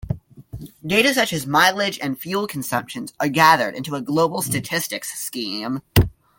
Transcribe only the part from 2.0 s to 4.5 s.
fuel consumption are gathered into a global